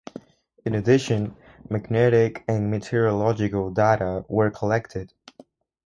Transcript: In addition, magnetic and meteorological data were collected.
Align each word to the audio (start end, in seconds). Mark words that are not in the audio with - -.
In 0.65 0.73
addition, 0.73 1.35
magnetic 1.69 2.43
and 2.47 2.71
meteorological 2.71 3.69
data 3.69 4.25
were 4.27 4.49
collected. 4.49 5.13